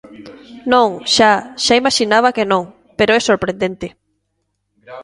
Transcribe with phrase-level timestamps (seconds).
[0.73, 1.31] Non, xa,
[1.63, 2.63] xa imaxinaba que non,
[2.97, 3.87] pero é sorprendente.